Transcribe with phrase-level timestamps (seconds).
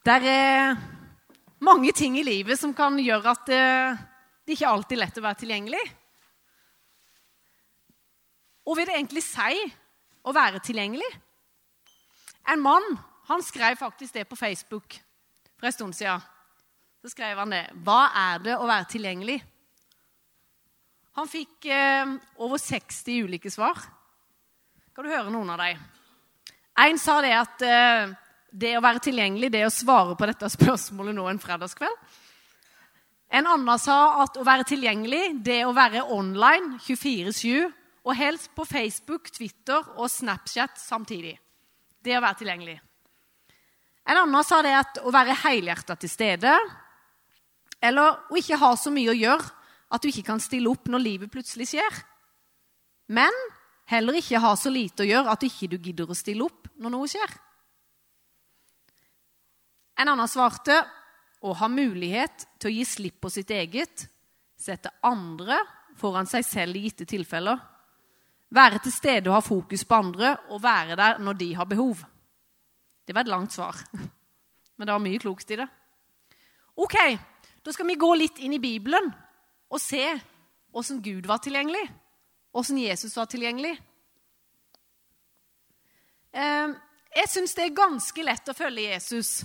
[0.00, 0.78] Det er
[1.60, 3.64] mange ting i livet som kan gjøre at det,
[4.48, 5.82] det ikke alltid er lett å være tilgjengelig.
[8.64, 9.58] Hva vil det egentlig si
[10.24, 11.10] å være tilgjengelig?
[12.48, 12.86] En mann
[13.28, 14.96] han skrev faktisk det på Facebook
[15.58, 16.24] for en stund siden.
[17.04, 17.66] Så skrev han det.
[17.84, 19.36] Hva er det å være tilgjengelig?
[21.20, 23.76] Han fikk eh, over 60 ulike svar.
[24.96, 25.84] Kan du høre noen av dem?
[26.88, 28.16] En sa det at eh,
[28.50, 32.18] det å være tilgjengelig, det å svare på dette spørsmålet nå en fredagskveld.
[33.30, 37.70] En annen sa at å være tilgjengelig, det å være online 24-7,
[38.00, 41.36] og helst på Facebook, Twitter og Snapchat samtidig.
[42.02, 42.78] Det å være tilgjengelig.
[44.10, 46.54] En annen sa det at å være helhjerta til stede,
[47.80, 49.46] eller å ikke ha så mye å gjøre
[49.90, 52.00] at du ikke kan stille opp når livet plutselig skjer.
[53.14, 53.34] Men
[53.90, 56.94] heller ikke ha så lite å gjøre at du ikke gidder å stille opp når
[56.94, 57.30] noe skjer.
[60.00, 60.78] En annen svarte
[61.44, 64.06] å ha mulighet til å gi slipp på sitt eget,
[64.56, 65.58] sette andre
[66.00, 67.58] foran seg selv i gitte tilfeller,
[68.50, 72.00] være til stede og ha fokus på andre og være der når de har behov.
[73.04, 73.76] Det var et langt svar,
[74.76, 75.68] men det var mye klokt i det.
[76.80, 76.96] Ok,
[77.60, 79.12] da skal vi gå litt inn i Bibelen
[79.70, 80.04] og se
[80.72, 81.84] åssen Gud var tilgjengelig,
[82.56, 83.76] åssen Jesus var tilgjengelig.
[86.32, 86.76] Eh,
[87.20, 89.40] jeg syns det er ganske lett å følge Jesus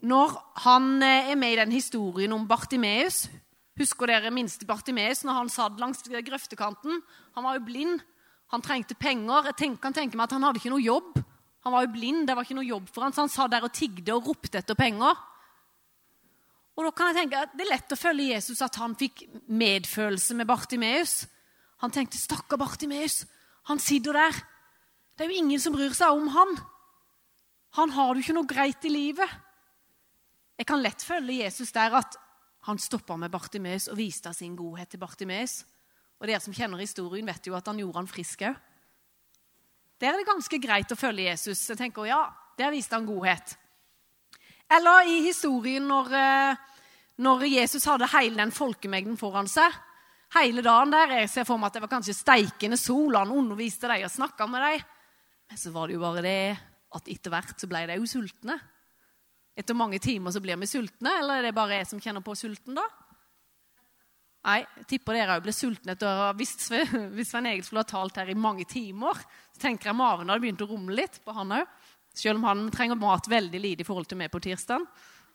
[0.00, 3.26] når han eh, er med i den historien om Bartimeus.
[3.80, 7.00] Husker dere minste Bartimeus når han satt langs grøftekanten?
[7.36, 8.00] Han var jo blind.
[8.50, 9.50] Han trengte penger.
[9.50, 11.20] Jeg tenker, kan tenke meg at Han hadde ikke noe jobb.
[11.64, 13.66] Han var jo blind, det var ikke noe jobb for han, så han satt der
[13.66, 15.18] og tigde og ropte etter penger.
[16.72, 19.26] Og da kan jeg tenke at Det er lett å følge Jesus at han fikk
[19.44, 21.26] medfølelse med Bartimeus.
[21.84, 23.26] Han tenkte 'stakkar Bartimeus,
[23.68, 24.42] han sitter der'.
[25.16, 26.56] Det er jo ingen som bryr seg om han.
[27.76, 29.28] Han har jo ikke noe greit i livet.
[30.60, 32.18] Jeg kan lett følge Jesus der at
[32.68, 35.62] han stoppa med Bartimeus og viste sin godhet til Bartimeus.
[36.20, 38.58] Og dere som kjenner historien, vet jo at han gjorde han frisk òg.
[40.00, 41.62] Der er det ganske greit å følge Jesus.
[41.68, 42.28] Jeg tenker, ja,
[42.60, 43.54] Der viste han godhet.
[44.68, 46.56] Eller i historien når, eh,
[47.16, 49.72] når Jesus hadde hele den folkemengden foran seg.
[50.34, 53.16] Hele dagen der, Jeg ser for meg at det var kanskje steikende sol.
[53.16, 54.84] Han underviste dem og snakka med dem.
[55.48, 56.58] Men så var det jo bare det
[56.92, 58.60] at etter hvert så ble de jo sultne.
[59.58, 62.36] Etter mange timer så blir vi sultne, eller er det bare jeg som kjenner på
[62.38, 62.84] sulten da?
[64.40, 68.22] Nei, jeg tipper dere òg blir sultne etter å Hvis Svein Egil skulle ha talt
[68.22, 69.18] her i mange timer,
[69.52, 71.66] så tenker jeg maven hadde begynt å rumle litt på han òg.
[72.16, 74.86] Selv om han trenger mat veldig lite i forhold til meg på tirsdag.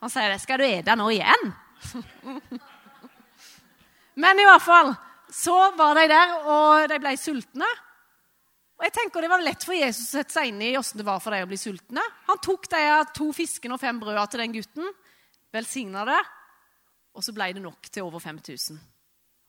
[0.04, 0.42] Han sier det.
[0.42, 1.54] 'Skal du ete nå igjen?'
[4.22, 4.94] Men i hvert fall
[5.32, 7.68] så var de der, og de ble sultne.
[8.76, 11.08] Og jeg tenker Det var lett for Jesus å sette seg inn i hvordan det
[11.08, 12.04] var for dem å bli sultne.
[12.28, 12.82] Han tok de
[13.16, 14.92] to fiskene og fem brødene til den gutten,
[15.56, 16.20] velsigna det,
[17.16, 18.80] og så ble det nok til over 5000.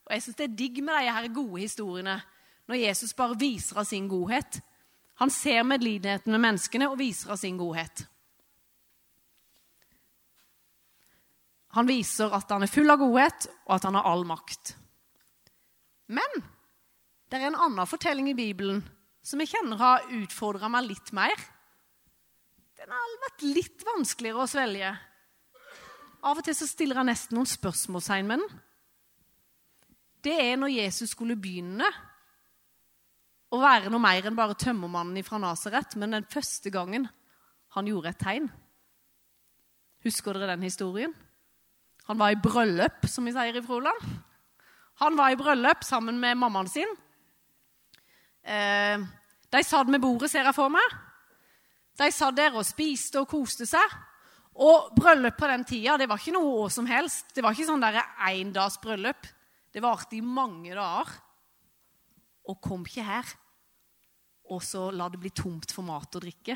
[0.07, 2.21] Og Jeg syns det er digg med de her gode historiene,
[2.67, 4.61] når Jesus bare viser av sin godhet.
[5.19, 8.05] Han ser medlidenheten med menneskene og viser av sin godhet.
[11.75, 14.77] Han viser at han er full av godhet, og at han har all makt.
[16.07, 16.43] Men
[17.27, 18.79] det er en annen fortelling i Bibelen
[19.27, 21.35] som jeg kjenner har utfordra meg litt mer.
[22.79, 24.93] Den har vært litt vanskeligere å svelge.
[26.27, 28.61] Av og til så stiller jeg nesten noen spørsmålstegn med den.
[30.23, 31.87] Det er når Jesus skulle begynne
[33.51, 37.07] å være noe mer enn bare tømmermannen fra Nasaret, men den første gangen
[37.75, 38.47] han gjorde et tegn.
[40.07, 41.13] Husker dere den historien?
[42.07, 44.03] Han var i bryllup, som vi sier i Froland.
[45.03, 46.95] Han var i bryllup sammen med mammaen sin.
[48.47, 49.03] Eh,
[49.53, 50.97] de satt med bordet, ser jeg for meg.
[51.97, 53.97] De satt der og spiste og koste seg.
[54.57, 57.29] Og bryllup på den tida det var ikke noe år som helst.
[57.35, 57.85] Det var ikke sånn
[58.83, 59.27] bryllup.
[59.71, 61.11] Det varte i mange dager.
[62.47, 63.35] Og kom ikke her
[64.53, 66.55] og så la det bli tomt for mat og drikke.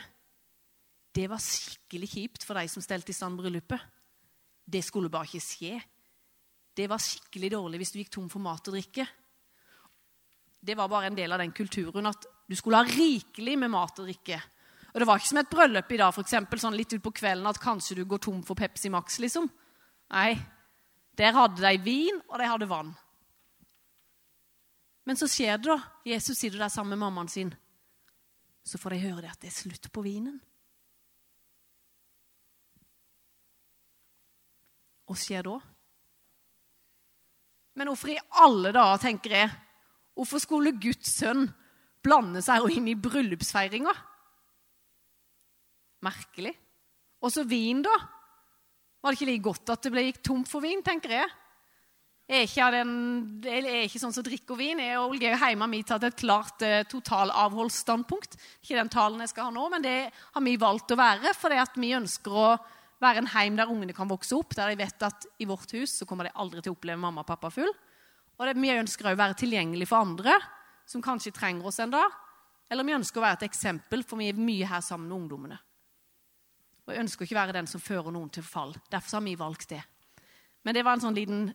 [1.12, 3.82] Det var skikkelig kjipt for de som stelte i stand bryllupet.
[4.64, 5.74] Det skulle bare ikke skje.
[6.72, 9.08] Det var skikkelig dårlig hvis du gikk tom for mat og drikke.
[10.62, 14.00] Det var bare en del av den kulturen at du skulle ha rikelig med mat
[14.02, 14.36] og drikke.
[14.92, 17.48] Og Det var ikke som et bryllup i dag, for eksempel, sånn litt utpå kvelden,
[17.48, 19.20] at kanskje du går tom for Pepsi Max.
[19.24, 19.48] liksom.
[20.12, 20.36] Nei,
[21.16, 22.92] der hadde de vin, og de hadde vann.
[25.08, 25.78] Men så skjer det, da.
[26.04, 27.54] Jesus sitter der sammen med mammaen sin.
[28.68, 30.42] Så får de høre det at det er slutt på vinen.
[35.08, 35.56] Hva skjer da?
[37.80, 39.56] Men hvorfor i alle dager, tenker jeg,
[40.20, 41.48] hvorfor skulle Guds sønn
[42.06, 43.94] blande seg inn i bryllupsfeiringa?
[46.06, 46.56] Merkelig.
[47.22, 47.94] Og så vin, da.
[49.02, 51.30] Var det ikke like godt at det gikk tomt for vin, tenker jeg?
[52.32, 52.92] Jeg er ikke, den,
[53.50, 54.80] er ikke sånn som drikker vin.
[54.80, 58.38] Jeg og Olge er hjemme har tatt et klart eh, totalavholdsstandpunkt.
[58.64, 61.60] Ikke den talen jeg skal ha nå, men det har vi valgt å være fordi
[61.82, 62.46] vi ønsker å
[63.02, 65.98] være en heim der ungene kan vokse opp, der de vet at i vårt hus
[66.00, 67.74] så kommer de aldri til å oppleve mamma og pappa full.
[68.38, 70.38] Og det, vi ønsker å være tilgjengelig for andre
[70.92, 72.20] som kanskje trenger oss en dag.
[72.72, 75.58] Eller vi ønsker å være et eksempel, for vi er mye her sammen med ungdommene.
[76.86, 78.74] Og jeg ønsker ikke å være den som fører noen til fall.
[78.92, 79.82] Derfor har vi valgt det.
[80.64, 81.50] Men det var en sånn liten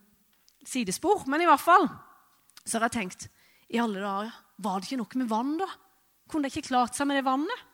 [0.67, 1.25] sidespor.
[1.31, 1.89] Men i hvert fall
[2.63, 3.29] så har jeg tenkt
[3.73, 5.67] i alle dager, Var det ikke noe med vann, da?
[6.31, 7.65] Kunne de ikke klart seg med det vannet?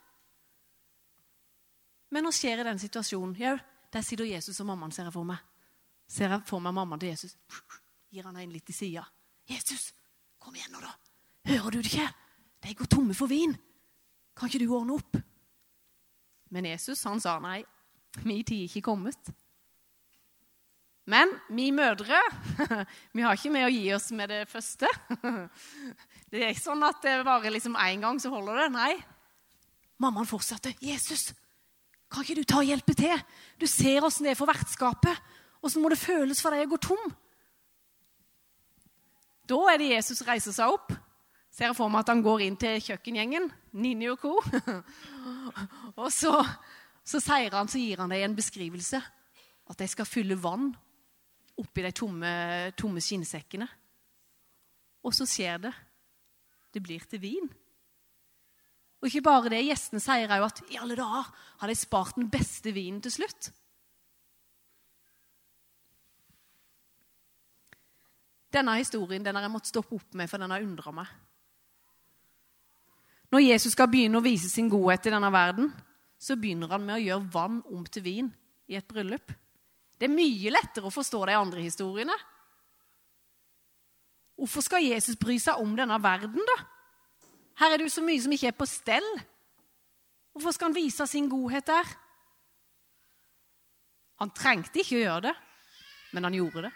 [2.11, 3.37] Men hva skjer i den situasjonen?
[3.39, 3.55] Jau,
[3.95, 5.39] der sitter Jesus og mammaen, ser jeg for meg.
[6.11, 7.37] Ser jeg for meg mammaen til Jesus.
[8.13, 9.07] Gir han en litt i sida.
[9.49, 9.93] 'Jesus,
[10.39, 10.93] kom igjen nå, da.
[11.49, 12.09] Hører du det ikke?
[12.63, 13.55] De går tomme for vin.
[14.37, 15.23] Kan ikke du ordne opp?'
[16.53, 17.65] Men Jesus han sa nei.
[18.25, 19.33] Min tid er ikke kommet.
[21.09, 22.21] Men vi mødre
[23.15, 24.87] vi har ikke med å gi oss med det første.
[26.33, 28.69] Det er ikke sånn at det bare liksom én gang så holder det.
[28.73, 28.95] Nei.
[30.01, 30.75] Mammaen fortsatte.
[30.81, 31.35] 'Jesus,
[32.09, 33.13] kan ikke du ta og hjelpe til?
[33.61, 35.19] Du ser åssen det er for vertskapet.
[35.61, 37.13] Åssen må det føles for deg å gå tom?'
[39.49, 40.95] Da er det Jesus reiser seg opp.
[41.53, 44.39] Ser jeg for meg at han går inn til kjøkkengjengen, Nini og co.
[46.01, 46.39] og så,
[47.05, 49.01] så, sier han, så gir han deg en beskrivelse.
[49.69, 50.71] At de skal fylle vann
[51.61, 52.31] oppi de tomme,
[52.79, 53.67] tomme skinnsekkene.
[55.05, 55.73] Og så skjer det.
[56.73, 57.51] Det blir til vin.
[59.03, 61.29] Og ikke bare det, gjestene sier òg at i alle dager
[61.61, 63.51] har de spart den beste vinen til slutt.
[68.53, 71.13] Denne historien den har jeg måttet stoppe opp med, for den har undra meg.
[73.33, 75.71] Når Jesus skal begynne å vise sin godhet i denne verden,
[76.21, 78.29] så begynner han med å gjøre vann om til vin
[78.69, 79.33] i et bryllup.
[79.97, 82.15] Det er mye lettere å forstå de andre historiene.
[84.37, 86.59] Hvorfor skal Jesus bry seg om denne verden, da?
[87.63, 89.09] Her er det jo så mye som ikke er på stell.
[90.33, 91.93] Hvorfor skal han vise sin godhet der?
[94.23, 95.37] Han trengte ikke å gjøre det,
[96.13, 96.73] men han gjorde det.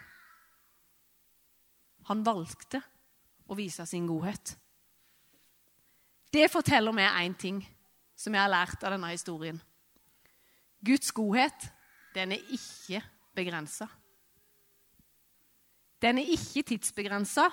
[2.09, 2.81] Han valgte
[3.47, 4.57] å vise sin godhet.
[6.33, 7.61] Det forteller meg én ting
[8.17, 9.59] som jeg har lært av denne historien.
[10.83, 11.69] Guds godhet,
[12.15, 13.01] den er ikke
[13.37, 13.87] begrensa.
[16.01, 17.47] Den er ikke tidsbegrensa,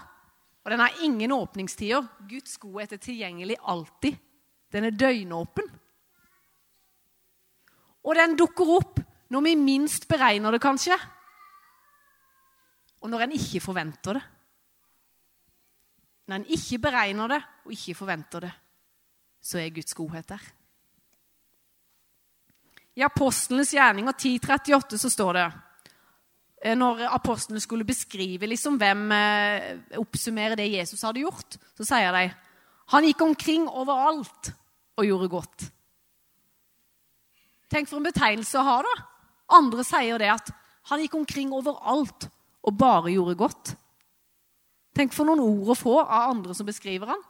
[0.64, 2.04] og den har ingen åpningstider.
[2.28, 4.16] Guds godhet er tilgjengelig alltid.
[4.72, 5.68] Den er døgnåpen.
[8.04, 9.00] Og den dukker opp
[9.32, 10.96] når vi minst beregner det, kanskje.
[13.04, 14.24] Og når en ikke forventer det.
[16.28, 18.52] Når en ikke beregner det og ikke forventer det,
[19.44, 20.44] så er Guds godhet der.
[22.94, 25.46] I Apostlenes gjerninger 10.38 så står det
[26.64, 29.70] Eh, når apostlene skulle beskrive liksom hvem eh,
[30.00, 32.24] oppsummere det Jesus hadde gjort, så sier de
[32.94, 34.52] han gikk omkring overalt
[34.96, 35.66] og gjorde godt.
[37.72, 38.94] Tenk for en betegnelse å ha, da.
[39.56, 40.52] Andre sier det at
[40.90, 42.28] han gikk omkring overalt
[42.64, 43.74] og bare gjorde godt.
[44.96, 47.24] Tenk for noen ord å få av andre som beskriver han.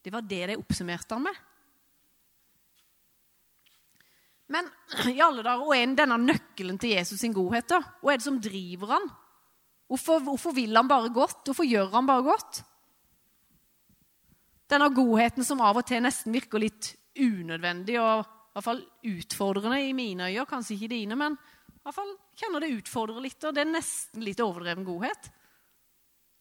[0.00, 1.40] Det var det de oppsummerte han med.
[4.50, 4.70] Men
[5.14, 7.68] i alle dager, hva er denne nøkkelen til Jesus sin godhet?
[7.70, 7.82] da?
[8.00, 9.06] Hva er det som driver han?
[9.90, 11.44] Hvorfor, hvorfor vil han bare godt?
[11.48, 12.62] Hvorfor gjør han bare godt?
[14.70, 19.80] Denne godheten som av og til nesten virker litt unødvendig og i hvert fall utfordrende
[19.82, 23.54] i mine øyne, kanskje ikke dine, men i hvert fall kjenner det utfordrer litt, og
[23.54, 25.30] det er nesten litt overdreven godhet.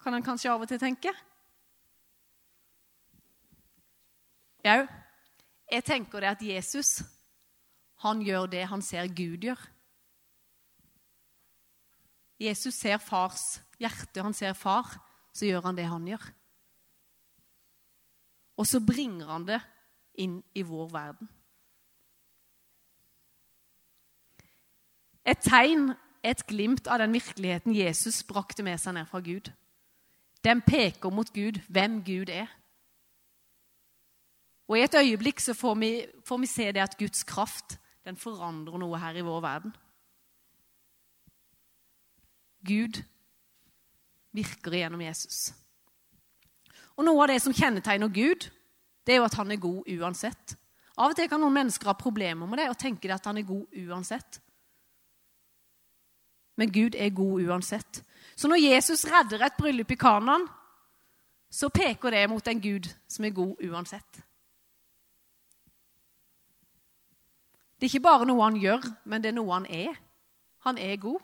[0.01, 1.13] Kan en kanskje av og til tenke.
[4.63, 4.87] Jau,
[5.71, 6.99] jeg tenker det at Jesus
[8.03, 9.59] han gjør det han ser Gud gjør.
[12.39, 14.87] Jesus ser fars hjerte, han ser far,
[15.35, 16.29] så gjør han det han gjør.
[18.59, 19.59] Og så bringer han det
[20.19, 21.29] inn i vår verden.
[25.27, 25.91] Et tegn,
[26.23, 29.51] et glimt av den virkeligheten Jesus brakte med seg ned fra Gud.
[30.43, 32.47] Den peker mot Gud, hvem Gud er.
[34.69, 35.91] Og I et øyeblikk så får vi,
[36.25, 39.73] får vi se det at Guds kraft den forandrer noe her i vår verden.
[42.65, 43.01] Gud
[44.35, 45.49] virker gjennom Jesus.
[46.99, 48.49] Og Noe av det som kjennetegner Gud,
[49.07, 50.55] det er jo at han er god uansett.
[50.99, 53.47] Av og til kan noen mennesker ha problemer med det og tenke at han er
[53.47, 54.41] god uansett.
[56.59, 58.01] Men Gud er god uansett.
[58.35, 60.43] Så når Jesus redder et bryllup i Kanan,
[61.49, 64.19] så peker det mot en Gud som er god uansett.
[67.79, 69.95] Det er ikke bare noe han gjør, men det er noe han er.
[70.67, 71.21] Han er god.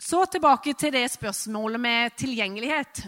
[0.00, 3.00] Så tilbake til det spørsmålet med tilgjengelighet.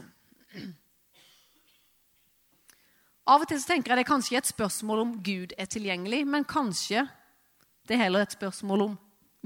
[3.30, 6.24] Av og til så tenker jeg det er kanskje et spørsmål om Gud er tilgjengelig,
[6.26, 7.04] men kanskje
[7.86, 8.96] det er heller et spørsmål om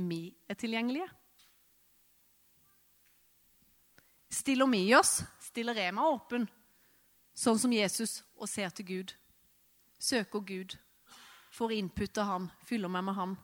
[0.08, 1.10] vi er tilgjengelige.
[4.30, 6.48] Stiller vi oss, stiller meg åpen,
[7.34, 9.14] sånn som Jesus, og ser til Gud.
[10.04, 10.76] Søker Gud,
[11.54, 13.36] får input av Han, fyller meg med Han.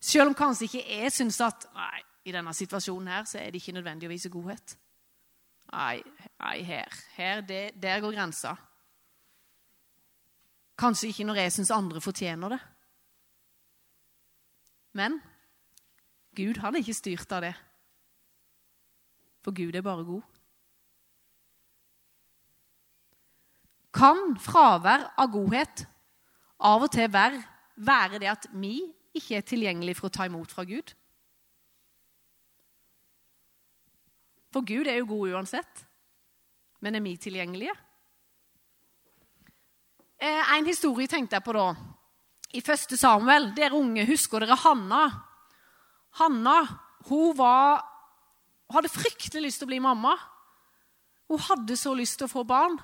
[0.00, 3.60] Selv om kanskje ikke jeg syns at nei, i denne situasjonen her så er det
[3.60, 4.76] ikke nødvendig å vise godhet.
[5.70, 6.00] Nei,
[6.40, 8.54] nei her, her det, der går grensa.
[10.80, 12.60] Kanskje ikke når jeg syns andre fortjener det.
[14.96, 15.20] Men
[16.36, 17.54] Gud er ikke styrt av det.
[19.44, 20.39] For Gud er bare god.
[23.94, 25.84] Kan fravær av godhet
[26.60, 27.40] av og til være,
[27.76, 28.78] være det at vi
[29.16, 30.92] ikke er tilgjengelige for å ta imot fra Gud?
[34.50, 35.86] For Gud er jo god uansett.
[36.80, 37.74] Men er vi tilgjengelige?
[40.20, 41.68] Eh, en historie tenkte jeg på da.
[42.56, 43.50] I første Samuel.
[43.56, 45.04] Dere unge, husker dere Hanna?
[46.18, 46.56] Hanna
[47.08, 47.80] hun var,
[48.74, 50.16] hadde fryktelig lyst til å bli mamma.
[51.30, 52.76] Hun hadde så lyst til å få barn.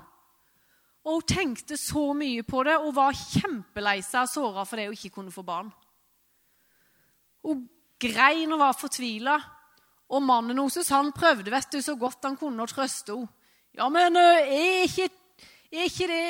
[1.06, 4.96] Og hun tenkte så mye på det og var kjempelei seg og såra det hun
[4.96, 5.70] ikke kunne få barn.
[7.46, 7.62] Hun
[8.02, 9.36] grein og var fortvila.
[10.06, 13.32] Og mannen hennes han prøvde vet du, så godt han kunne å trøste henne.
[13.76, 15.10] Ja, men er ikke,
[15.68, 16.22] er ikke det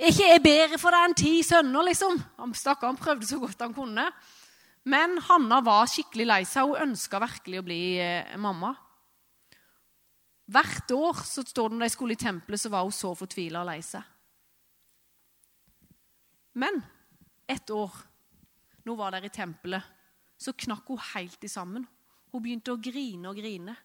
[0.00, 2.14] er ikke jeg bedre for deg enn ti sønner, liksom?
[2.40, 4.06] Han prøvde så godt han kunne.
[4.88, 6.70] Men Hanna var skikkelig lei seg.
[6.70, 8.72] Hun ønska virkelig å bli eh, mamma.
[10.50, 13.62] Hvert år så står det når de skulle i tempelet, så var hun så fortvila
[13.62, 14.02] og lei seg.
[16.58, 16.80] Men
[17.50, 17.92] et år,
[18.82, 19.84] når hun var der i tempelet,
[20.40, 21.84] så knakk hun helt i sammen.
[22.32, 23.76] Hun begynte å grine og grine.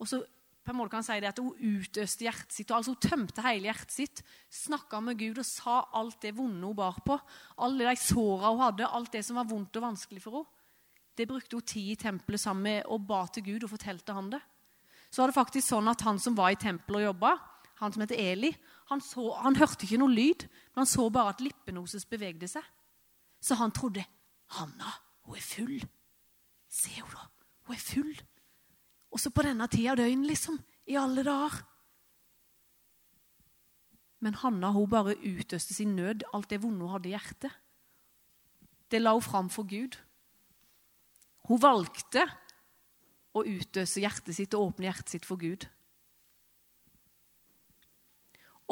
[0.00, 0.22] Og så
[0.66, 3.68] på en måte kan si det at Hun utøste hjertet sitt, altså hun tømte hele
[3.68, 4.22] hjertet sitt.
[4.50, 7.18] Snakka med Gud og sa alt det vonde hun bar på.
[7.62, 10.52] Alle de såra hun hadde, alt det som var vondt og vanskelig for henne.
[11.16, 14.34] Det brukte hun tid i tempelet sammen med og ba til Gud og fortalte han
[14.34, 14.42] det.
[15.16, 17.30] Så var det faktisk sånn at Han som var i tempelet og jobba,
[17.80, 18.50] han som heter Eli,
[18.90, 20.44] han, så, han hørte ikke noe lyd,
[20.74, 22.64] men han så bare at lippene hennes bevegde seg.
[23.40, 24.04] Så han trodde
[24.58, 24.92] Hanna,
[25.24, 25.78] hun er full.
[26.68, 27.48] Se henne, da.
[27.64, 28.12] Hun er full.
[29.16, 30.60] Også på denne tida av døgnet, liksom.
[30.86, 31.58] I alle dager.
[34.20, 37.56] Men Hanna hun bare utøste sin nød, alt det vonde hun hadde i hjertet.
[38.92, 39.96] Det la hun fram for Gud.
[41.48, 42.28] Hun valgte
[43.36, 45.66] å utøse hjertet sitt og åpne hjertet sitt for Gud.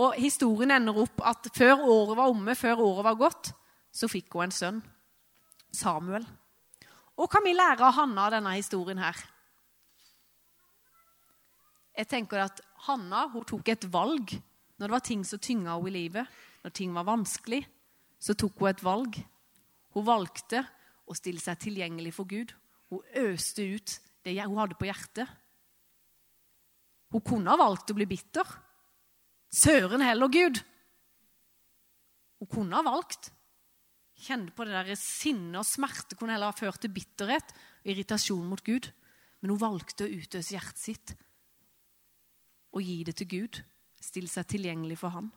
[0.01, 3.53] Og Historien ender opp at før året var omme, før året var gått,
[3.95, 4.81] så fikk hun en sønn,
[5.75, 6.25] Samuel.
[7.15, 9.19] Og kan vi lære av Hanna denne historien her?
[11.95, 15.93] Jeg tenker at Hanna hun tok et valg når det var ting som tynga henne
[15.93, 16.41] i livet.
[16.65, 17.61] Når ting var vanskelig,
[18.19, 19.19] så tok hun et valg.
[19.95, 20.65] Hun valgte
[21.07, 22.51] å stille seg tilgjengelig for Gud.
[22.91, 23.95] Hun øste ut
[24.25, 25.29] det hun hadde på hjertet.
[27.15, 28.49] Hun kunne ha valgt å bli bitter.
[29.55, 30.59] Søren heller, Gud!
[32.41, 33.31] Hun kunne ha valgt.
[34.25, 38.49] Kjenne på det der sinne og smerte kunne heller ha ført til bitterhet og irritasjon
[38.49, 38.91] mot Gud.
[39.43, 41.15] Men hun valgte å utøse hjertet sitt
[42.75, 43.63] og gi det til Gud.
[44.03, 45.31] Stille seg tilgjengelig for Han.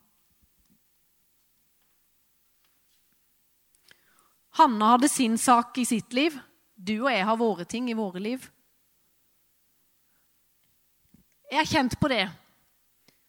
[4.58, 6.34] Hanna hadde sin sak i sitt liv.
[6.74, 8.48] Du og jeg har våre ting i våre liv.
[11.48, 12.26] Jeg har kjent på det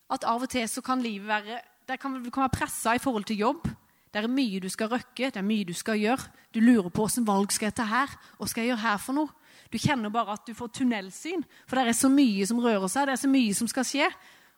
[0.09, 3.01] at av og til så kan livet være det kan, Du kan være pressa i
[3.01, 3.69] forhold til jobb.
[4.13, 6.31] Det er mye du skal røkke, det er mye du skal gjøre.
[6.53, 9.17] Du lurer på åssen valg skal jeg ta her, hva skal jeg gjøre her for
[9.17, 9.29] noe?
[9.73, 13.07] Du kjenner bare at du får tunnelsyn, for det er så mye som rører seg,
[13.07, 14.09] det er så mye som skal skje,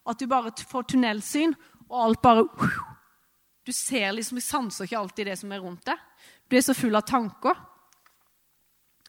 [0.06, 1.54] at du bare får tunnelsyn,
[1.90, 2.46] og alt bare
[3.66, 5.98] Du ser liksom, du sanser ikke alltid det som er rundt deg.
[6.48, 7.58] Du er så full av tanker.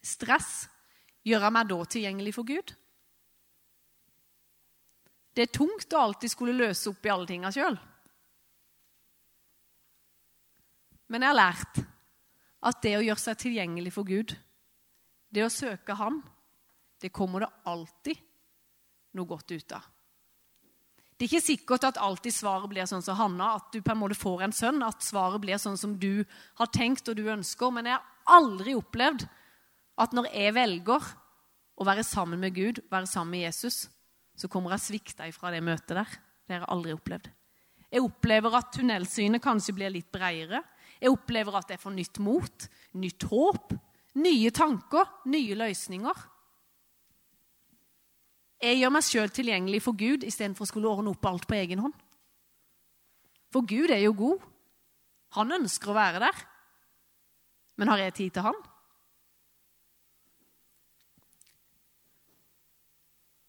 [0.03, 0.67] Stress.
[1.25, 2.73] Gjør meg da tilgjengelig for Gud?
[5.31, 7.77] Det er tungt å alltid skulle løse opp i alle tinga sjøl.
[11.11, 11.81] Men jeg har lært
[12.67, 14.35] at det å gjøre seg tilgjengelig for Gud,
[15.31, 16.21] det å søke Han,
[17.01, 18.19] det kommer det alltid
[19.17, 19.87] noe godt ut av.
[21.17, 23.99] Det er ikke sikkert at alltid svaret blir sånn som Hanna, at du på en
[24.01, 26.23] måte får en sønn, at svaret blir sånn som du
[26.57, 27.69] har tenkt og du ønsker.
[27.73, 29.27] Men jeg har aldri opplevd
[30.01, 31.11] at når jeg velger
[31.77, 33.83] å være sammen med Gud, være sammen med Jesus,
[34.41, 36.17] så kommer jeg svikta ifra det møtet der.
[36.47, 37.29] Det har jeg aldri opplevd.
[37.91, 40.63] Jeg opplever at tunnelsynet kanskje blir litt bredere.
[41.01, 42.67] Jeg opplever at jeg får nytt mot,
[42.97, 43.73] nytt håp,
[44.21, 46.23] nye tanker, nye løsninger.
[48.61, 51.81] Jeg gjør meg sjøl tilgjengelig for Gud istedenfor å skulle ordne opp alt på egen
[51.81, 51.95] hånd.
[53.51, 54.43] For Gud er jo god.
[55.37, 56.43] Han ønsker å være der.
[57.81, 58.59] Men har jeg tid til han?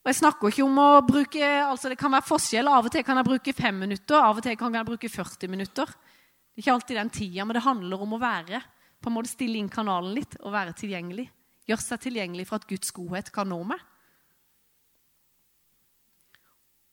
[0.03, 2.67] Og jeg snakker ikke om å bruke, altså Det kan være forskjell.
[2.67, 5.53] Av og til kan jeg bruke fem minutter, av og til kan jeg bruke 40
[5.53, 5.87] minutter.
[5.87, 8.61] Det er ikke alltid den tida, men det handler om å være,
[9.03, 11.29] på en måte stille inn kanalen litt og være tilgjengelig.
[11.71, 13.81] Gjøre seg tilgjengelig for at Guds godhet kan nå meg.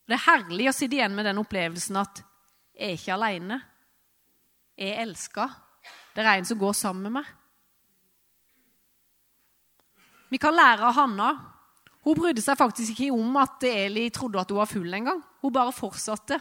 [0.09, 2.23] Det er herlig å sitte igjen med den opplevelsen at
[2.77, 3.59] jeg er ikke alene.
[4.77, 5.49] Jeg er elska.
[6.13, 7.35] Det er en som går sammen med meg.
[10.29, 11.29] Vi kan lære av Hanna
[12.05, 15.19] hun brydde seg faktisk ikke om at Eli trodde at hun var full engang.
[15.41, 16.39] Hun bare fortsatte,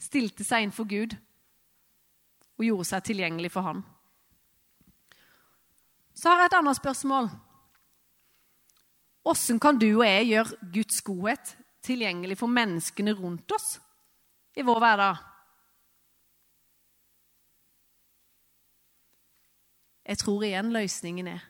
[0.00, 1.14] stilte seg inn for Gud
[2.58, 3.82] og gjorde seg tilgjengelig for ham.
[6.14, 7.28] Så har jeg et annet spørsmål.
[9.24, 11.54] Hvordan kan du og jeg gjøre Guds godhet
[11.84, 13.78] tilgjengelig for menneskene rundt oss
[14.54, 15.22] i vår hverdag?
[20.04, 21.46] Jeg tror igjen løsningen er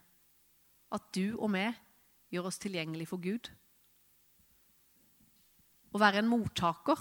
[0.95, 1.67] at du og vi
[2.35, 3.51] gjør oss tilgjengelig for Gud.
[5.95, 6.99] Å være en mottaker,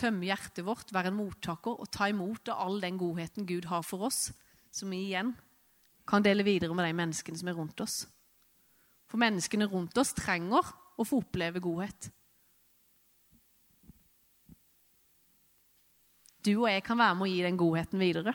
[0.00, 3.84] tømme hjertet vårt, være en mottaker og ta imot av all den godheten Gud har
[3.86, 4.30] for oss,
[4.74, 5.34] som vi igjen
[6.08, 8.04] kan dele videre med de menneskene som er rundt oss.
[9.08, 12.10] For menneskene rundt oss trenger å få oppleve godhet.
[16.44, 18.34] Du og jeg kan være med å gi den godheten videre.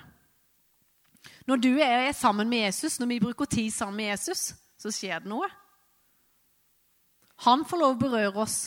[1.46, 5.24] Når du er sammen med Jesus, når vi bruker tid sammen med Jesus, så skjer
[5.24, 5.50] det noe.
[7.46, 8.60] Han får lov å berøre oss.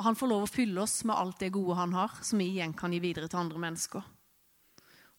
[0.00, 2.48] Og han får lov å fylle oss med alt det gode han har, som vi
[2.54, 4.04] igjen kan gi videre til andre mennesker.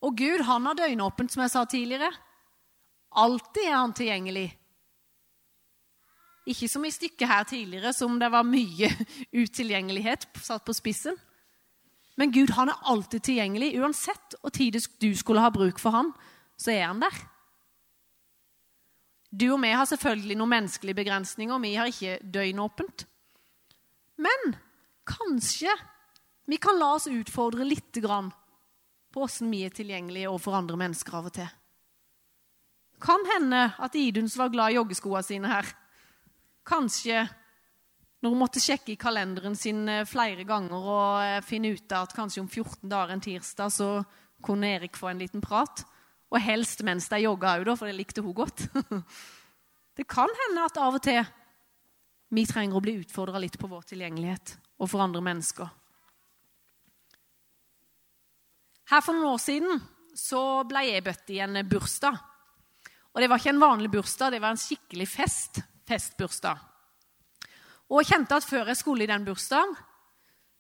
[0.01, 2.09] Og Gud, han har døgnåpent, som jeg sa tidligere.
[3.21, 4.47] Alltid er han tilgjengelig.
[6.49, 8.89] Ikke som i stykket her tidligere, som det var mye
[9.43, 11.17] utilgjengelighet satt på spissen.
[12.17, 13.75] Men Gud han er alltid tilgjengelig.
[13.81, 16.09] Uansett hvor tid du skulle ha bruk for han,
[16.57, 17.21] så er han der.
[19.31, 21.63] Du og vi har selvfølgelig noen menneskelige begrensninger.
[21.63, 23.05] Vi har ikke døgnåpent.
[24.21, 24.55] Men
[25.07, 25.71] kanskje
[26.51, 31.29] vi kan la oss utfordre litt på åssen vi er tilgjengelige overfor andre mennesker av
[31.29, 31.49] og til.
[33.01, 35.69] Kan hende at Iduns var glad i joggeskoene sine her.
[36.67, 37.23] Kanskje
[38.21, 42.13] når hun måtte sjekke i kalenderen sin eh, flere ganger og eh, finne ut at
[42.13, 43.87] kanskje om 14 dager en tirsdag så
[44.45, 45.81] kunne Erik få en liten prat.
[46.31, 48.67] Og helst mens de jogga òg, for det likte hun godt.
[49.99, 51.19] Det kan hende at av og til
[52.31, 55.67] vi trenger å bli utfordra litt på vår tilgjengelighet og for andre mennesker.
[58.87, 59.83] Her For noen år siden
[60.17, 62.15] så ble jeg bøtt i en bursdag.
[63.11, 65.59] Og Det var ikke en vanlig bursdag, det var en skikkelig fest.
[65.91, 66.57] Festbursdag.
[67.91, 69.75] Og jeg kjente at før jeg skulle i den bursdagen,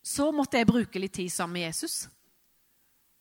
[0.03, 2.09] så måtte jeg bruke litt tid sammen med Jesus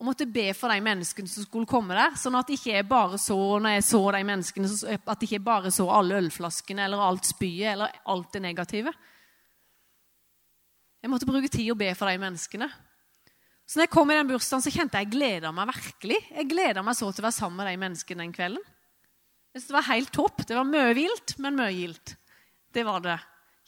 [0.00, 2.14] og måtte be for de menneskene som skulle komme der.
[2.16, 5.84] Sånn at ikke jeg bare så når jeg så de menneskene, at ikke bare så
[5.92, 8.94] alle ølflaskene eller alt spyet eller alt det negative.
[11.04, 12.70] Jeg måtte bruke tid og be for de menneskene.
[13.68, 16.16] Så når jeg kom i den bursdagen, så kjente jeg jeg gleda meg virkelig.
[16.32, 18.72] Jeg gleda meg så til å være sammen med de menneskene den kvelden.
[19.52, 20.46] Jeg Det var helt topp.
[20.48, 22.16] Det var mye vilt, men mye gildt.
[22.72, 23.18] Det var det.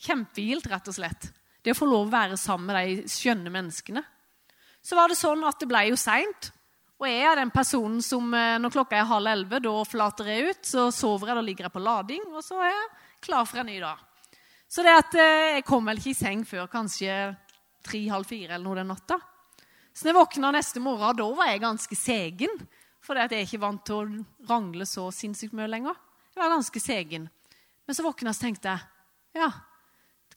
[0.01, 1.29] Kjempegildt, rett og slett.
[1.63, 4.03] Det å få lov å være sammen med de skjønne menneskene
[4.83, 6.51] så var det sånn at det ble jo seint.
[7.03, 10.53] Og jeg er den personen som eh, når klokka er halv elleve, da flater jeg
[10.53, 10.63] ut.
[10.67, 12.89] Så sover jeg, da ligger jeg på lading, og så er jeg
[13.27, 14.05] klar for en ny dag.
[14.71, 17.17] Så det at eh, jeg kom vel ikke i seng før kanskje
[17.83, 19.19] tre-halv fire eller noe den natta.
[19.93, 22.63] Så når jeg våkna neste morgen, da var jeg ganske segen.
[23.03, 25.99] For jeg er ikke vant til å rangle så sinnssykt mye lenger.
[26.33, 27.27] Jeg var ganske segen.
[27.83, 29.51] Men så våkna jeg og tenkte jeg ja,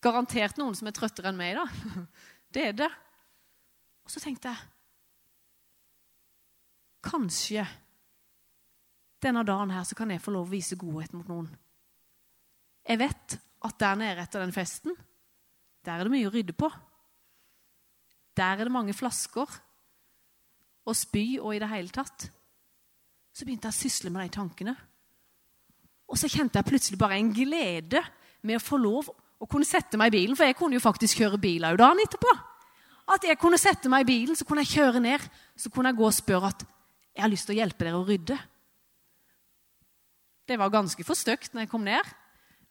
[0.04, 2.06] garantert noen som er trøttere enn meg, da.
[2.56, 2.92] Det er det.
[4.06, 4.72] Og så tenkte jeg
[7.06, 7.62] Kanskje
[9.22, 11.48] denne dagen her så kan jeg få lov å vise godhet mot noen.
[12.86, 14.94] Jeg vet at der nede etter den festen,
[15.86, 16.70] der er det mye å rydde på.
[18.38, 19.54] Der er det mange flasker
[20.86, 22.28] og spy og i det hele tatt.
[23.34, 24.76] Så begynte jeg å sysle med de tankene.
[26.10, 28.02] Og så kjente jeg plutselig bare en glede
[28.46, 29.10] med å få lov
[29.42, 32.02] å kunne sette meg i bilen, for jeg kunne jo faktisk kjøre bil òg dagen
[32.04, 32.34] etterpå.
[33.06, 35.24] At jeg kunne sette meg i bilen, så kunne jeg kjøre ned.
[35.58, 36.66] Så kunne jeg gå og spørre at
[37.16, 38.38] jeg har lyst til å hjelpe dere å rydde.
[40.46, 42.14] Det var ganske for stygt når jeg kom ned.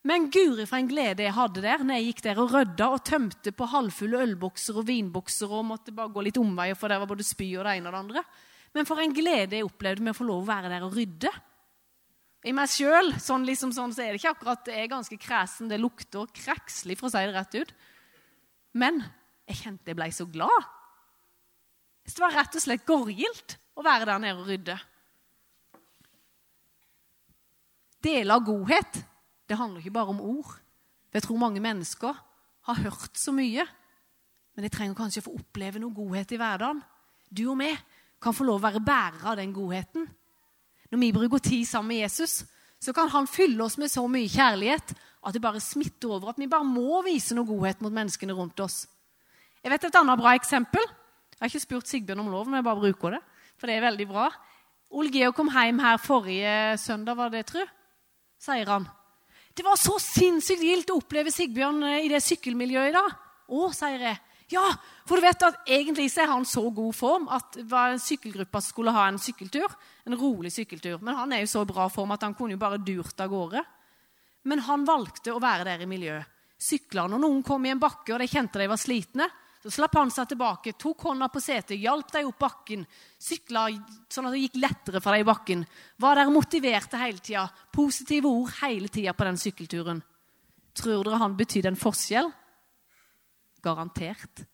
[0.04, 3.06] Men guri for en glede jeg hadde der når jeg gikk der og rydda og
[3.08, 7.08] tømte på halvfulle ølbokser og vinbokser og måtte bare gå litt omveier, for der var
[7.08, 8.24] både spy og det ene og det andre.
[8.76, 11.32] Men for en glede jeg opplevde med å få lov å være der og rydde.
[12.44, 15.70] I meg sjøl sånn, liksom sånn, så er det ikke akkurat det er ganske kresen.
[15.70, 17.72] Det lukter krekslig, for å si det rett ut.
[18.76, 19.00] Men
[19.48, 20.68] jeg kjente jeg ble så glad.
[22.04, 24.76] Det var rett og slett gorgilt å være der nede og rydde.
[28.04, 29.00] Dele av godhet
[29.48, 30.56] det handler ikke bare om ord.
[31.12, 32.16] Jeg tror mange mennesker
[32.64, 33.64] har hørt så mye,
[34.54, 36.80] men de trenger kanskje å få oppleve noe godhet i hverdagen.
[37.28, 37.70] Du og vi
[38.22, 40.06] kan få lov å være bærere av den godheten.
[40.90, 42.44] Når vi bruker tid sammen med Jesus,
[42.80, 46.32] så kan han fylle oss med så mye kjærlighet at det bare smitter over.
[46.32, 48.84] At vi bare må vise noe godhet mot menneskene rundt oss.
[49.64, 50.82] Jeg vet et annet bra eksempel.
[50.84, 53.20] Jeg har ikke spurt Sigbjørn om lov, men jeg bare bruker det.
[53.56, 54.26] For det er veldig bra.
[54.94, 57.62] Ole Georg kom hjem her forrige søndag, var det, tru?
[58.44, 58.84] Sier han.
[59.56, 63.08] Det var så sinnssykt gildt å oppleve Sigbjørn eh, i det sykkelmiljøet i dag.
[63.48, 64.20] Å, sier jeg.
[64.52, 64.64] Ja,
[65.08, 67.56] for du vet at egentlig så er han så god form at
[68.04, 69.72] sykkelgruppa skulle ha en sykkeltur.
[70.04, 70.98] En rolig sykkeltur.
[71.00, 73.64] Men han er jo så bra form at han kunne jo bare durt av gårde.
[74.44, 76.28] Men han valgte å være der i miljøet.
[76.60, 79.26] Sykla når noen kom i en bakke og de kjente de var slitne.
[79.64, 82.82] Så slapp han seg tilbake, tok hånda på setet, hjalp dem opp bakken.
[83.16, 83.62] Sykla
[84.12, 85.62] sånn at det gikk lettere for dem i bakken.
[86.04, 87.46] Var der motiverte hele tida.
[87.72, 90.02] Positive ord hele tida på den sykkelturen.
[90.76, 92.28] Tror dere han betydde en forskjell?
[93.64, 94.44] Garantert.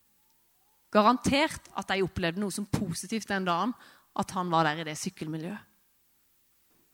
[0.94, 3.74] Garantert at de opplevde noe som positivt den dagen
[4.14, 5.66] at han var der i det sykkelmiljøet.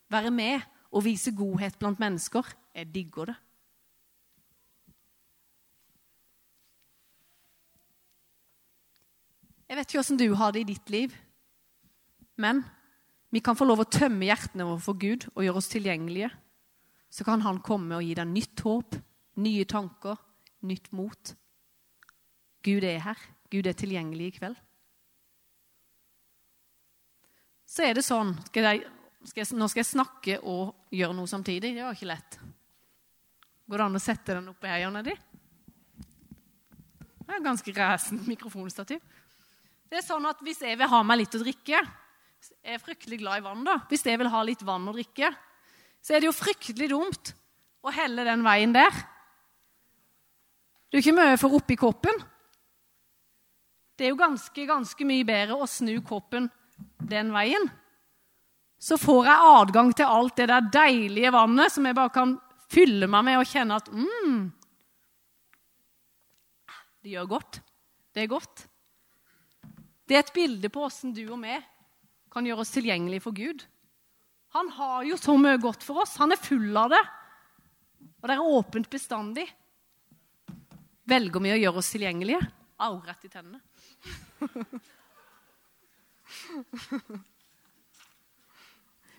[0.09, 2.49] Være med og vise godhet blant mennesker.
[2.73, 3.37] Jeg digger det.
[9.67, 11.15] Jeg vet ikke åssen du har det i ditt liv,
[12.39, 12.63] men
[13.35, 16.31] vi kan få lov å tømme hjertene våre for Gud og gjøre oss tilgjengelige.
[17.11, 18.97] Så kan Han komme og gi deg nytt håp,
[19.43, 20.17] nye tanker,
[20.63, 21.35] nytt mot.
[22.63, 23.19] Gud er her.
[23.51, 24.57] Gud er tilgjengelig i kveld.
[27.67, 28.87] Så er det sånn skal jeg,
[29.27, 31.75] skal jeg, Nå skal jeg snakke og gjøre noe samtidig.
[31.75, 32.39] Det var ikke lett.
[33.67, 35.17] Går det an å sette den oppi her, Jan Det
[37.27, 39.03] er ganske resent mikrofonstativ.
[39.87, 43.21] Det er sånn at Hvis jeg vil ha meg litt å drikke Jeg er fryktelig
[43.23, 43.65] glad i vann.
[43.65, 43.81] da.
[43.91, 45.33] Hvis jeg vil ha litt vann å drikke,
[46.03, 47.33] så er det jo fryktelig dumt
[47.83, 48.93] å helle den veien der.
[50.91, 52.21] Du er ikke mye for oppi koppen.
[53.97, 56.47] Det er jo ganske, ganske mye bedre å snu koppen
[57.01, 57.67] den veien.
[58.79, 62.37] Så får jeg adgang til alt det der deilige vannet som jeg bare kan
[62.71, 64.39] fylle meg med og kjenne at mm,
[67.03, 67.61] Det gjør godt.
[68.15, 68.67] Det er godt.
[70.07, 71.57] Det er et bilde på åssen du og vi
[72.31, 73.65] kan gjøre oss tilgjengelige for Gud.
[74.55, 76.17] Han har jo så mye godt for oss.
[76.21, 77.03] Han er full av det.
[78.21, 79.47] Og det er åpent bestandig.
[81.07, 82.41] Velger vi å gjøre oss tilgjengelige?
[82.83, 83.61] Au, rett i tennene.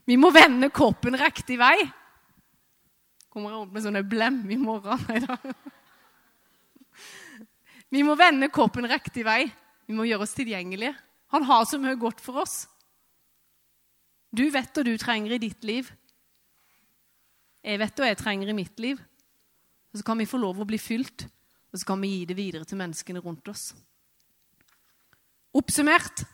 [0.08, 1.76] Vi må vende koppen riktig vei.
[3.28, 5.02] Kommer jeg opp med sånne blem i morgen?
[5.10, 5.36] Nei da.
[7.92, 9.42] Vi må vende koppen riktig vei.
[9.88, 10.94] Vi må gjøre oss tilgjengelige.
[11.34, 12.66] Han har så mye godt for oss.
[14.32, 15.90] Du vet hva du trenger i ditt liv.
[17.64, 19.00] Jeg vet hva jeg trenger i mitt liv.
[19.92, 21.26] Og så kan vi få lov å bli fylt,
[21.72, 23.72] og så kan vi gi det videre til menneskene rundt oss.
[25.58, 26.26] Oppsummert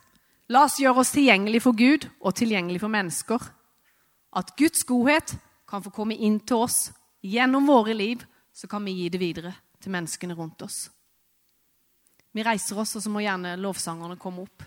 [0.51, 3.45] la oss gjøre oss tilgjengelig for Gud og tilgjengelig for mennesker.
[4.33, 5.35] At Guds godhet
[5.69, 6.89] kan få komme inn til oss
[7.23, 10.89] gjennom våre liv, så kan vi gi det videre til menneskene rundt oss.
[12.33, 14.63] Vi reiser oss, og så må gjerne lovsangerne komme opp.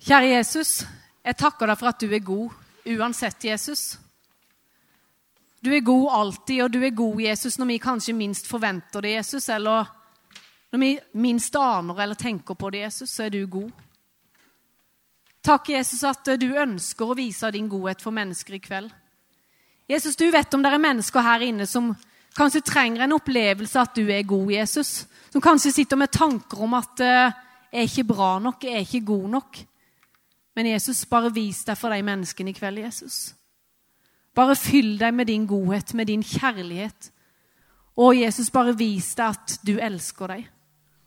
[0.00, 0.80] Kjære Jesus,
[1.24, 2.54] jeg takker deg for at du er god
[2.88, 3.98] uansett, Jesus.
[5.60, 9.16] Du er god alltid, og du er god, Jesus, når vi kanskje minst forventer det,
[9.18, 9.90] Jesus, eller
[10.72, 13.70] når vi minst aner eller tenker på det, Jesus, så er du god.
[15.44, 18.90] Takk, Jesus, at du ønsker å vise din godhet for mennesker i kveld.
[19.90, 21.90] Jesus, du vet om det er mennesker her inne som
[22.36, 25.06] kanskje trenger en opplevelse at du er god, Jesus.
[25.30, 27.32] Som kanskje sitter med tanker om at uh,
[27.70, 29.66] 'jeg er ikke bra nok, jeg er ikke god nok'.
[30.56, 33.34] Men Jesus, bare vis deg for de menneskene i kveld, Jesus.
[34.34, 37.10] Bare fyll deg med din godhet, med din kjærlighet.
[37.96, 40.44] Og Jesus, bare vis deg at du elsker dem.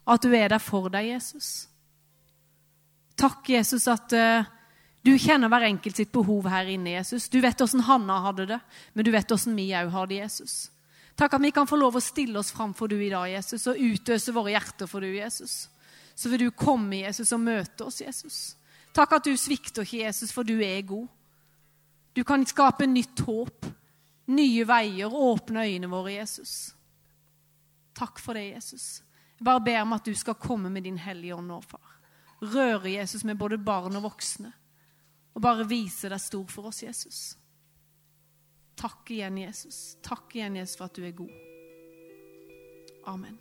[0.07, 1.67] At du er der for deg, Jesus.
[3.17, 4.43] Takk, Jesus, at uh,
[5.03, 7.29] du kjenner hver enkelt sitt behov her inne, Jesus.
[7.29, 8.59] Du vet åssen Hanna hadde det,
[8.93, 10.72] men du vet åssen vi òg har det, Jesus.
[11.15, 13.67] Takk at vi kan få lov å stille oss fram for du i dag, Jesus,
[13.69, 15.67] og utøse våre hjerter for du, Jesus.
[16.15, 18.39] Så vil du komme, Jesus, og møte oss, Jesus.
[18.93, 21.07] Takk at du svikter ikke, Jesus, for du er god.
[22.13, 23.69] Du kan skape nytt håp.
[24.25, 26.71] nye veier, åpne øynene våre, Jesus.
[27.93, 29.03] Takk for det, Jesus.
[29.35, 31.97] Jeg bare ber om at du skal komme med din hellige ånd nå, far.
[32.39, 34.53] Røre Jesus med både barn og voksne.
[35.35, 37.19] Og bare vise deg stor for oss, Jesus.
[38.83, 39.95] Takk igjen, Jesus.
[40.03, 41.31] Takk igjen, Jesus, for at du er god.
[43.07, 43.39] Amen.